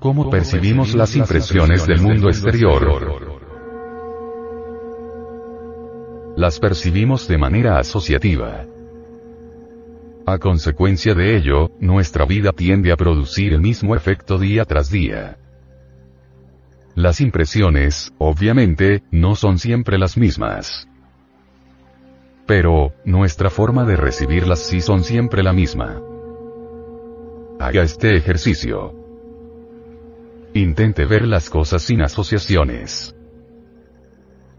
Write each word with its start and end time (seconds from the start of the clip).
¿Cómo 0.00 0.30
percibimos 0.30 0.94
las 0.94 1.14
impresiones 1.14 1.86
del 1.86 2.00
mundo 2.00 2.28
exterior? 2.28 3.38
Las 6.36 6.58
percibimos 6.58 7.28
de 7.28 7.36
manera 7.36 7.78
asociativa. 7.78 8.64
A 10.24 10.38
consecuencia 10.38 11.14
de 11.14 11.36
ello, 11.36 11.72
nuestra 11.80 12.24
vida 12.24 12.52
tiende 12.52 12.92
a 12.92 12.96
producir 12.96 13.52
el 13.52 13.60
mismo 13.60 13.94
efecto 13.94 14.38
día 14.38 14.64
tras 14.64 14.90
día. 14.90 15.36
Las 16.94 17.20
impresiones, 17.20 18.14
obviamente, 18.16 19.02
no 19.10 19.34
son 19.34 19.58
siempre 19.58 19.98
las 19.98 20.16
mismas. 20.16 20.88
Pero, 22.46 22.94
nuestra 23.04 23.50
forma 23.50 23.84
de 23.84 23.96
recibirlas 23.96 24.60
sí 24.60 24.80
son 24.80 25.04
siempre 25.04 25.42
la 25.42 25.52
misma. 25.52 26.00
Haga 27.58 27.82
este 27.82 28.16
ejercicio. 28.16 28.99
Intente 30.60 31.06
ver 31.06 31.26
las 31.26 31.48
cosas 31.48 31.80
sin 31.80 32.02
asociaciones. 32.02 33.16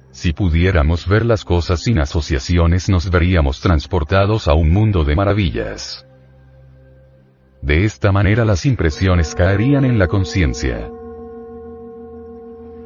Si 0.10 0.34
pudiéramos 0.34 1.08
ver 1.08 1.24
las 1.24 1.46
cosas 1.46 1.84
sin 1.84 2.00
asociaciones 2.00 2.90
nos 2.90 3.12
veríamos 3.12 3.62
transportados 3.62 4.48
a 4.48 4.56
un 4.56 4.72
mundo 4.72 5.04
de 5.04 5.16
maravillas. 5.16 6.08
De 7.62 7.86
esta 7.86 8.12
manera 8.12 8.46
las 8.46 8.66
impresiones 8.66 9.36
caerían 9.36 9.86
en 9.86 10.00
la 10.00 10.08
conciencia. 10.08 10.90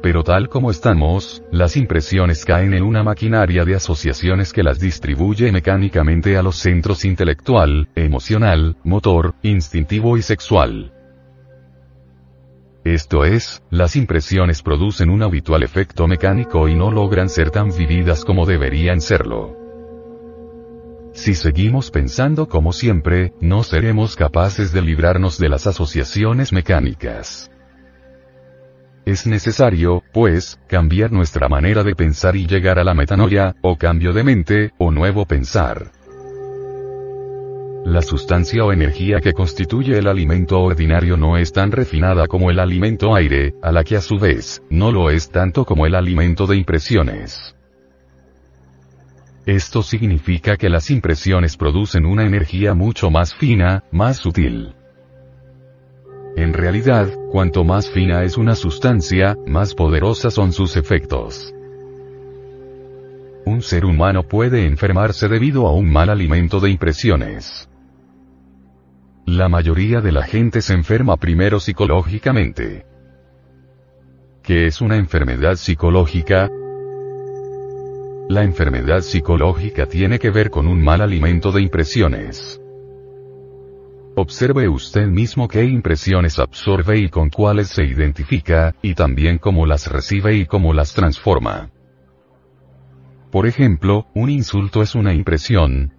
Pero 0.02 0.22
tal 0.22 0.50
como 0.50 0.70
estamos, 0.70 1.42
las 1.50 1.78
impresiones 1.78 2.44
caen 2.44 2.74
en 2.74 2.82
una 2.82 3.02
maquinaria 3.02 3.64
de 3.64 3.76
asociaciones 3.76 4.52
que 4.52 4.62
las 4.62 4.78
distribuye 4.78 5.50
mecánicamente 5.52 6.36
a 6.36 6.42
los 6.42 6.56
centros 6.56 7.06
intelectual, 7.06 7.88
emocional, 7.94 8.76
motor, 8.84 9.34
instintivo 9.40 10.18
y 10.18 10.22
sexual. 10.22 10.92
Esto 12.86 13.24
es, 13.24 13.64
las 13.68 13.96
impresiones 13.96 14.62
producen 14.62 15.10
un 15.10 15.24
habitual 15.24 15.64
efecto 15.64 16.06
mecánico 16.06 16.68
y 16.68 16.76
no 16.76 16.92
logran 16.92 17.28
ser 17.28 17.50
tan 17.50 17.76
vividas 17.76 18.24
como 18.24 18.46
deberían 18.46 19.00
serlo. 19.00 19.56
Si 21.12 21.34
seguimos 21.34 21.90
pensando 21.90 22.48
como 22.48 22.72
siempre, 22.72 23.32
no 23.40 23.64
seremos 23.64 24.14
capaces 24.14 24.72
de 24.72 24.82
librarnos 24.82 25.36
de 25.36 25.48
las 25.48 25.66
asociaciones 25.66 26.52
mecánicas. 26.52 27.50
Es 29.04 29.26
necesario, 29.26 30.04
pues, 30.12 30.60
cambiar 30.68 31.10
nuestra 31.10 31.48
manera 31.48 31.82
de 31.82 31.96
pensar 31.96 32.36
y 32.36 32.46
llegar 32.46 32.78
a 32.78 32.84
la 32.84 32.94
metanoia, 32.94 33.56
o 33.62 33.76
cambio 33.76 34.12
de 34.12 34.22
mente, 34.22 34.70
o 34.78 34.92
nuevo 34.92 35.26
pensar. 35.26 35.90
La 37.86 38.02
sustancia 38.02 38.64
o 38.64 38.72
energía 38.72 39.20
que 39.20 39.32
constituye 39.32 39.96
el 39.96 40.08
alimento 40.08 40.60
ordinario 40.60 41.16
no 41.16 41.36
es 41.36 41.52
tan 41.52 41.70
refinada 41.70 42.26
como 42.26 42.50
el 42.50 42.58
alimento 42.58 43.14
aire, 43.14 43.54
a 43.62 43.70
la 43.70 43.84
que 43.84 43.94
a 43.94 44.00
su 44.00 44.18
vez, 44.18 44.60
no 44.68 44.90
lo 44.90 45.08
es 45.08 45.30
tanto 45.30 45.64
como 45.64 45.86
el 45.86 45.94
alimento 45.94 46.48
de 46.48 46.56
impresiones. 46.56 47.54
Esto 49.46 49.84
significa 49.84 50.56
que 50.56 50.68
las 50.68 50.90
impresiones 50.90 51.56
producen 51.56 52.06
una 52.06 52.26
energía 52.26 52.74
mucho 52.74 53.08
más 53.08 53.32
fina, 53.36 53.84
más 53.92 54.16
sutil. 54.16 54.74
En 56.36 56.54
realidad, 56.54 57.08
cuanto 57.30 57.62
más 57.62 57.88
fina 57.88 58.24
es 58.24 58.36
una 58.36 58.56
sustancia, 58.56 59.36
más 59.46 59.76
poderosas 59.76 60.34
son 60.34 60.52
sus 60.52 60.76
efectos. 60.76 61.54
Un 63.44 63.62
ser 63.62 63.84
humano 63.84 64.24
puede 64.24 64.66
enfermarse 64.66 65.28
debido 65.28 65.68
a 65.68 65.72
un 65.72 65.88
mal 65.88 66.10
alimento 66.10 66.58
de 66.58 66.70
impresiones. 66.70 67.68
La 69.26 69.48
mayoría 69.48 70.00
de 70.00 70.12
la 70.12 70.22
gente 70.22 70.62
se 70.62 70.72
enferma 70.72 71.16
primero 71.16 71.58
psicológicamente. 71.58 72.86
¿Qué 74.40 74.68
es 74.68 74.80
una 74.80 74.96
enfermedad 74.96 75.56
psicológica? 75.56 76.48
La 78.28 78.44
enfermedad 78.44 79.00
psicológica 79.00 79.86
tiene 79.86 80.20
que 80.20 80.30
ver 80.30 80.48
con 80.48 80.68
un 80.68 80.80
mal 80.80 81.00
alimento 81.00 81.50
de 81.50 81.60
impresiones. 81.60 82.60
Observe 84.14 84.68
usted 84.68 85.08
mismo 85.08 85.48
qué 85.48 85.64
impresiones 85.64 86.38
absorbe 86.38 86.96
y 86.96 87.08
con 87.08 87.28
cuáles 87.28 87.66
se 87.66 87.84
identifica, 87.84 88.76
y 88.80 88.94
también 88.94 89.38
cómo 89.38 89.66
las 89.66 89.88
recibe 89.88 90.36
y 90.36 90.46
cómo 90.46 90.72
las 90.72 90.94
transforma. 90.94 91.70
Por 93.32 93.48
ejemplo, 93.48 94.06
un 94.14 94.30
insulto 94.30 94.82
es 94.82 94.94
una 94.94 95.12
impresión, 95.12 95.92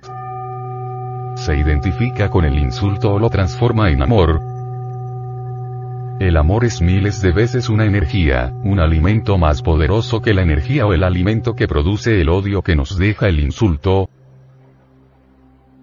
se 1.38 1.56
identifica 1.56 2.30
con 2.30 2.46
el 2.46 2.58
insulto 2.58 3.14
o 3.14 3.20
lo 3.20 3.30
transforma 3.30 3.90
en 3.92 4.02
amor. 4.02 4.42
El 6.20 6.36
amor 6.36 6.66
es 6.66 6.82
miles 6.82 7.22
de 7.22 7.32
veces 7.32 7.70
una 7.70 7.86
energía, 7.86 8.52
un 8.64 8.80
alimento 8.80 9.38
más 9.38 9.62
poderoso 9.62 10.22
que 10.22 10.34
la 10.34 10.42
energía 10.42 10.88
o 10.88 10.94
el 10.94 11.04
alimento 11.04 11.56
que 11.56 11.68
produce 11.68 12.20
el 12.20 12.30
odio 12.30 12.64
que 12.64 12.76
nos 12.76 12.98
deja 12.98 13.28
el 13.28 13.40
insulto. 13.40 14.10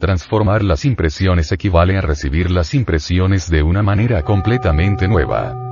Transformar 0.01 0.65
las 0.65 0.85
impresiones 0.85 1.53
equivale 1.53 1.97
a 1.97 2.01
recibir 2.01 2.51
las 2.51 2.75
impresiones 2.75 3.49
de 3.49 3.63
una 3.63 3.83
manera 3.83 4.23
completamente 4.23 5.07
nueva. 5.07 5.64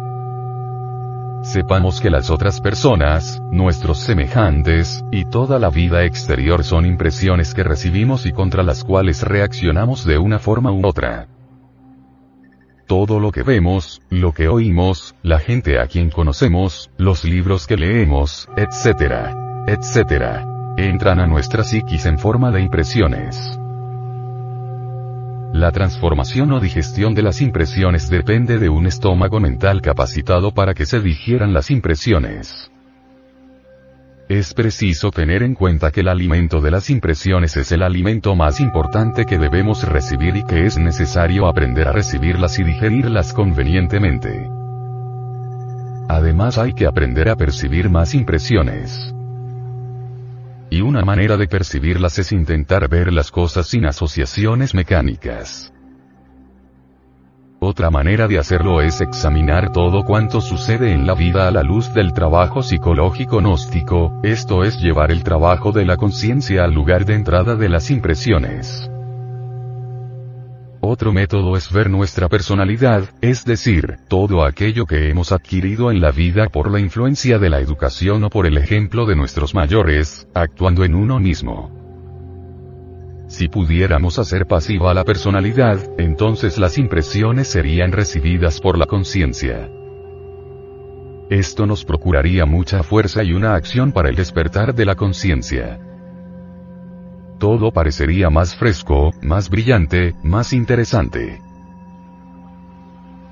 Sepamos 1.42 2.00
que 2.00 2.08
las 2.08 2.30
otras 2.30 2.60
personas, 2.60 3.42
nuestros 3.50 3.98
semejantes, 3.98 5.04
y 5.10 5.24
toda 5.24 5.58
la 5.58 5.70
vida 5.70 6.04
exterior 6.04 6.62
son 6.62 6.86
impresiones 6.86 7.52
que 7.52 7.64
recibimos 7.64 8.26
y 8.26 8.32
contra 8.32 8.62
las 8.62 8.84
cuales 8.84 9.22
reaccionamos 9.22 10.04
de 10.04 10.18
una 10.18 10.38
forma 10.38 10.70
u 10.70 10.86
otra. 10.86 11.26
Todo 12.86 13.18
lo 13.18 13.32
que 13.32 13.42
vemos, 13.42 14.02
lo 14.08 14.32
que 14.32 14.46
oímos, 14.46 15.16
la 15.22 15.40
gente 15.40 15.80
a 15.80 15.88
quien 15.88 16.10
conocemos, 16.10 16.90
los 16.96 17.24
libros 17.24 17.66
que 17.66 17.76
leemos, 17.76 18.48
etc., 18.56 19.34
etc., 19.66 20.46
entran 20.76 21.18
a 21.18 21.26
nuestra 21.26 21.64
psiquis 21.64 22.06
en 22.06 22.20
forma 22.20 22.52
de 22.52 22.62
impresiones. 22.62 23.58
La 25.52 25.70
transformación 25.70 26.50
o 26.52 26.60
digestión 26.60 27.14
de 27.14 27.22
las 27.22 27.42
impresiones 27.42 28.08
depende 28.08 28.58
de 28.58 28.70
un 28.70 28.86
estómago 28.86 29.38
mental 29.38 29.82
capacitado 29.82 30.54
para 30.54 30.72
que 30.72 30.86
se 30.86 31.00
digieran 31.00 31.52
las 31.52 31.70
impresiones. 31.70 32.70
Es 34.30 34.54
preciso 34.54 35.10
tener 35.10 35.42
en 35.42 35.54
cuenta 35.54 35.90
que 35.90 36.00
el 36.00 36.08
alimento 36.08 36.62
de 36.62 36.70
las 36.70 36.88
impresiones 36.88 37.54
es 37.58 37.70
el 37.70 37.82
alimento 37.82 38.34
más 38.34 38.60
importante 38.60 39.26
que 39.26 39.36
debemos 39.36 39.86
recibir 39.86 40.36
y 40.36 40.44
que 40.44 40.64
es 40.64 40.78
necesario 40.78 41.46
aprender 41.46 41.86
a 41.86 41.92
recibirlas 41.92 42.58
y 42.58 42.64
digerirlas 42.64 43.34
convenientemente. 43.34 44.48
Además 46.08 46.56
hay 46.56 46.72
que 46.72 46.86
aprender 46.86 47.28
a 47.28 47.36
percibir 47.36 47.90
más 47.90 48.14
impresiones 48.14 49.14
y 50.72 50.80
una 50.80 51.02
manera 51.02 51.36
de 51.36 51.48
percibirlas 51.48 52.18
es 52.18 52.32
intentar 52.32 52.88
ver 52.88 53.12
las 53.12 53.30
cosas 53.30 53.66
sin 53.66 53.84
asociaciones 53.84 54.74
mecánicas. 54.74 55.70
Otra 57.60 57.90
manera 57.90 58.26
de 58.26 58.38
hacerlo 58.38 58.80
es 58.80 59.02
examinar 59.02 59.70
todo 59.70 60.02
cuanto 60.02 60.40
sucede 60.40 60.92
en 60.92 61.06
la 61.06 61.14
vida 61.14 61.46
a 61.46 61.50
la 61.50 61.62
luz 61.62 61.92
del 61.92 62.14
trabajo 62.14 62.62
psicológico 62.62 63.42
gnóstico, 63.42 64.18
esto 64.22 64.64
es 64.64 64.78
llevar 64.80 65.10
el 65.10 65.22
trabajo 65.22 65.72
de 65.72 65.84
la 65.84 65.98
conciencia 65.98 66.64
al 66.64 66.72
lugar 66.72 67.04
de 67.04 67.16
entrada 67.16 67.54
de 67.54 67.68
las 67.68 67.90
impresiones. 67.90 68.90
Otro 70.92 71.10
método 71.10 71.56
es 71.56 71.72
ver 71.72 71.88
nuestra 71.88 72.28
personalidad, 72.28 73.08
es 73.22 73.46
decir, 73.46 73.96
todo 74.08 74.44
aquello 74.44 74.84
que 74.84 75.08
hemos 75.08 75.32
adquirido 75.32 75.90
en 75.90 76.02
la 76.02 76.10
vida 76.10 76.48
por 76.50 76.70
la 76.70 76.80
influencia 76.80 77.38
de 77.38 77.48
la 77.48 77.60
educación 77.60 78.24
o 78.24 78.28
por 78.28 78.44
el 78.44 78.58
ejemplo 78.58 79.06
de 79.06 79.16
nuestros 79.16 79.54
mayores, 79.54 80.28
actuando 80.34 80.84
en 80.84 80.94
uno 80.94 81.18
mismo. 81.18 81.70
Si 83.26 83.48
pudiéramos 83.48 84.18
hacer 84.18 84.44
pasiva 84.46 84.92
la 84.92 85.04
personalidad, 85.04 85.78
entonces 85.96 86.58
las 86.58 86.76
impresiones 86.76 87.48
serían 87.48 87.90
recibidas 87.90 88.60
por 88.60 88.76
la 88.76 88.84
conciencia. 88.84 89.70
Esto 91.30 91.64
nos 91.64 91.86
procuraría 91.86 92.44
mucha 92.44 92.82
fuerza 92.82 93.22
y 93.22 93.32
una 93.32 93.54
acción 93.54 93.92
para 93.92 94.10
el 94.10 94.14
despertar 94.14 94.74
de 94.74 94.84
la 94.84 94.94
conciencia 94.94 95.80
todo 97.42 97.72
parecería 97.72 98.30
más 98.30 98.54
fresco, 98.54 99.10
más 99.20 99.50
brillante, 99.50 100.14
más 100.22 100.52
interesante. 100.52 101.42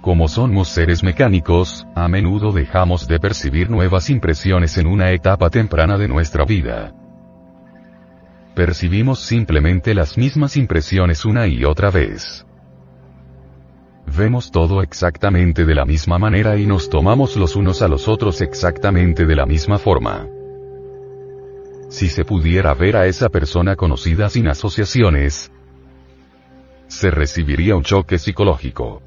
Como 0.00 0.26
somos 0.26 0.66
seres 0.66 1.04
mecánicos, 1.04 1.86
a 1.94 2.08
menudo 2.08 2.50
dejamos 2.50 3.06
de 3.06 3.20
percibir 3.20 3.70
nuevas 3.70 4.10
impresiones 4.10 4.76
en 4.78 4.88
una 4.88 5.12
etapa 5.12 5.48
temprana 5.48 5.96
de 5.96 6.08
nuestra 6.08 6.44
vida. 6.44 6.92
Percibimos 8.56 9.20
simplemente 9.20 9.94
las 9.94 10.18
mismas 10.18 10.56
impresiones 10.56 11.24
una 11.24 11.46
y 11.46 11.64
otra 11.64 11.92
vez. 11.92 12.44
Vemos 14.08 14.50
todo 14.50 14.82
exactamente 14.82 15.64
de 15.64 15.74
la 15.76 15.84
misma 15.84 16.18
manera 16.18 16.56
y 16.56 16.66
nos 16.66 16.90
tomamos 16.90 17.36
los 17.36 17.54
unos 17.54 17.80
a 17.80 17.86
los 17.86 18.08
otros 18.08 18.40
exactamente 18.40 19.24
de 19.24 19.36
la 19.36 19.46
misma 19.46 19.78
forma. 19.78 20.26
Si 21.90 22.08
se 22.08 22.24
pudiera 22.24 22.72
ver 22.72 22.96
a 22.96 23.06
esa 23.06 23.28
persona 23.28 23.74
conocida 23.74 24.28
sin 24.28 24.46
asociaciones, 24.46 25.50
se 26.86 27.10
recibiría 27.10 27.74
un 27.74 27.82
choque 27.82 28.16
psicológico. 28.18 29.02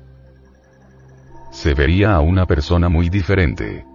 se 1.52 1.76
vería 1.76 2.16
a 2.16 2.20
una 2.20 2.46
persona 2.46 2.90
muy 2.90 3.10
diferente. 3.10 3.86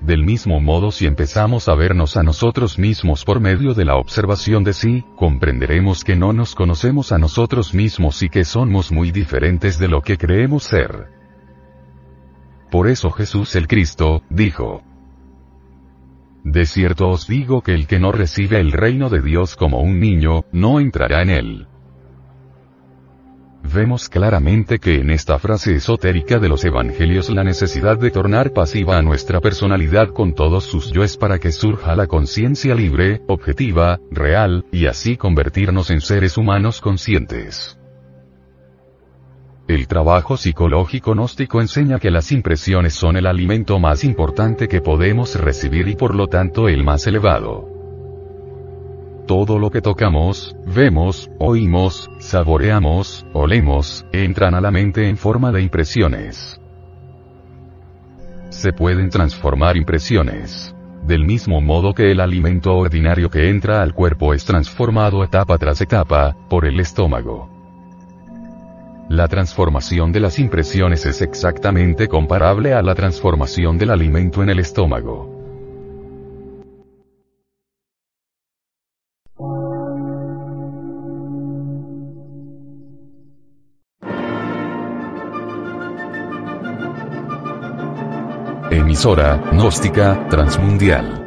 Del 0.00 0.24
mismo 0.24 0.58
modo 0.58 0.90
si 0.90 1.06
empezamos 1.06 1.68
a 1.68 1.74
vernos 1.74 2.16
a 2.16 2.22
nosotros 2.22 2.78
mismos 2.78 3.24
por 3.24 3.40
medio 3.40 3.74
de 3.74 3.84
la 3.84 3.96
observación 3.96 4.64
de 4.64 4.72
sí, 4.72 5.04
comprenderemos 5.16 6.02
que 6.02 6.16
no 6.16 6.32
nos 6.32 6.54
conocemos 6.54 7.12
a 7.12 7.18
nosotros 7.18 7.74
mismos 7.74 8.22
y 8.22 8.30
que 8.30 8.44
somos 8.44 8.90
muy 8.90 9.12
diferentes 9.12 9.78
de 9.78 9.88
lo 9.88 10.00
que 10.00 10.16
creemos 10.16 10.64
ser. 10.64 11.08
Por 12.70 12.88
eso 12.88 13.10
Jesús 13.10 13.54
el 13.54 13.68
Cristo, 13.68 14.22
dijo, 14.30 14.82
De 16.46 16.64
cierto 16.64 17.08
os 17.08 17.26
digo 17.26 17.60
que 17.60 17.74
el 17.74 17.88
que 17.88 17.98
no 17.98 18.12
recibe 18.12 18.60
el 18.60 18.70
reino 18.70 19.10
de 19.10 19.20
Dios 19.20 19.56
como 19.56 19.80
un 19.80 19.98
niño, 19.98 20.44
no 20.52 20.78
entrará 20.78 21.22
en 21.22 21.30
él. 21.30 21.66
Vemos 23.74 24.08
claramente 24.08 24.78
que 24.78 25.00
en 25.00 25.10
esta 25.10 25.40
frase 25.40 25.74
esotérica 25.74 26.38
de 26.38 26.48
los 26.48 26.64
evangelios 26.64 27.30
la 27.30 27.42
necesidad 27.42 27.98
de 27.98 28.12
tornar 28.12 28.52
pasiva 28.52 28.96
a 28.96 29.02
nuestra 29.02 29.40
personalidad 29.40 30.10
con 30.10 30.34
todos 30.34 30.62
sus 30.62 30.92
yoes 30.92 31.16
para 31.16 31.40
que 31.40 31.50
surja 31.50 31.96
la 31.96 32.06
conciencia 32.06 32.76
libre, 32.76 33.22
objetiva, 33.26 33.98
real, 34.12 34.66
y 34.70 34.86
así 34.86 35.16
convertirnos 35.16 35.90
en 35.90 36.00
seres 36.00 36.38
humanos 36.38 36.80
conscientes. 36.80 37.76
El 39.68 39.88
trabajo 39.88 40.36
psicológico 40.36 41.12
gnóstico 41.12 41.60
enseña 41.60 41.98
que 41.98 42.12
las 42.12 42.30
impresiones 42.30 42.94
son 42.94 43.16
el 43.16 43.26
alimento 43.26 43.80
más 43.80 44.04
importante 44.04 44.68
que 44.68 44.80
podemos 44.80 45.34
recibir 45.34 45.88
y 45.88 45.96
por 45.96 46.14
lo 46.14 46.28
tanto 46.28 46.68
el 46.68 46.84
más 46.84 47.04
elevado. 47.08 47.68
Todo 49.26 49.58
lo 49.58 49.70
que 49.70 49.80
tocamos, 49.80 50.54
vemos, 50.72 51.28
oímos, 51.40 52.08
saboreamos, 52.20 53.26
olemos, 53.32 54.06
entran 54.12 54.54
a 54.54 54.60
la 54.60 54.70
mente 54.70 55.08
en 55.08 55.16
forma 55.16 55.50
de 55.50 55.62
impresiones. 55.62 56.60
Se 58.50 58.72
pueden 58.72 59.10
transformar 59.10 59.76
impresiones. 59.76 60.76
Del 61.08 61.24
mismo 61.24 61.60
modo 61.60 61.92
que 61.92 62.12
el 62.12 62.20
alimento 62.20 62.72
ordinario 62.76 63.30
que 63.30 63.50
entra 63.50 63.82
al 63.82 63.94
cuerpo 63.94 64.32
es 64.32 64.44
transformado 64.44 65.24
etapa 65.24 65.58
tras 65.58 65.80
etapa, 65.80 66.36
por 66.48 66.66
el 66.66 66.78
estómago. 66.78 67.55
La 69.08 69.28
transformación 69.28 70.10
de 70.10 70.18
las 70.18 70.40
impresiones 70.40 71.06
es 71.06 71.22
exactamente 71.22 72.08
comparable 72.08 72.74
a 72.74 72.82
la 72.82 72.96
transformación 72.96 73.78
del 73.78 73.90
alimento 73.90 74.42
en 74.42 74.50
el 74.50 74.58
estómago. 74.58 75.32
Emisora, 88.72 89.40
gnóstica, 89.52 90.26
transmundial. 90.28 91.22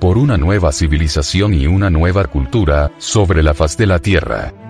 Por 0.00 0.16
una 0.16 0.38
nueva 0.38 0.72
civilización 0.72 1.52
y 1.52 1.66
una 1.66 1.90
nueva 1.90 2.24
cultura, 2.24 2.90
sobre 2.96 3.42
la 3.42 3.52
faz 3.52 3.76
de 3.76 3.86
la 3.86 3.98
Tierra. 3.98 4.69